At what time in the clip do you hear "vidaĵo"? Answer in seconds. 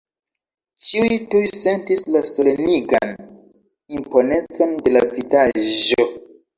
5.17-6.13